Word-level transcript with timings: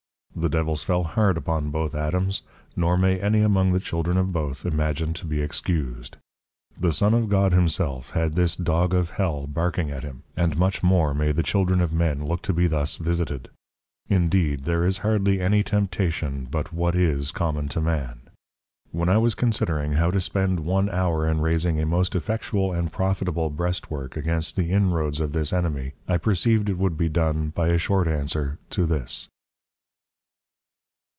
_The 0.43 0.49
Devils 0.49 0.81
fell 0.81 1.03
hard 1.03 1.37
upon 1.37 1.69
both 1.69 1.93
Adams, 1.93 2.41
nor 2.75 2.97
may 2.97 3.19
any 3.19 3.41
among 3.41 3.73
the 3.73 3.79
Children 3.81 4.17
of 4.17 4.31
both, 4.33 4.65
imagine 4.65 5.13
to 5.15 5.25
be 5.27 5.39
excused. 5.41 6.17
The 6.79 6.93
Son 6.93 7.13
of 7.13 7.29
God 7.29 7.51
Himself, 7.51 8.11
had 8.11 8.33
this 8.33 8.55
Dog 8.55 8.95
of 8.95 9.11
Hell, 9.11 9.45
barking 9.45 9.91
at 9.91 10.01
Him; 10.03 10.23
and 10.35 10.57
much 10.57 10.81
more 10.81 11.13
may 11.13 11.31
the 11.31 11.43
Children 11.43 11.79
of 11.79 11.93
Men, 11.93 12.25
look 12.25 12.41
to 12.43 12.53
be 12.53 12.65
thus 12.65 12.95
Visited; 12.95 13.49
indeed, 14.09 14.61
there 14.63 14.83
is 14.85 14.99
hardly 14.99 15.39
any 15.41 15.61
Temptation, 15.63 16.47
but 16.49 16.73
what 16.73 16.95
is, 16.95 17.29
Common 17.31 17.67
to 17.67 17.81
Man. 17.81 18.21
When 18.91 19.09
I 19.09 19.17
was 19.19 19.35
considering, 19.35 19.93
how 19.93 20.09
to 20.09 20.21
spend 20.21 20.61
one 20.61 20.89
Hour 20.89 21.27
in 21.27 21.41
Raising 21.41 21.79
a 21.79 21.85
most 21.85 22.15
Effectual 22.15 22.71
and 22.73 22.91
Profitable 22.91 23.49
Breast 23.51 23.91
work, 23.91 24.15
against 24.17 24.55
the 24.55 24.71
inroads 24.71 25.19
of 25.19 25.33
this 25.33 25.53
Enemy, 25.53 25.91
I 26.07 26.17
perceived 26.17 26.67
it 26.69 26.79
would 26.79 26.97
be 26.97 27.09
done, 27.09 27.49
by 27.49 27.67
a 27.67 27.77
short 27.77 28.07
answer 28.07 28.57
to 28.71 28.87
this. 28.87 29.27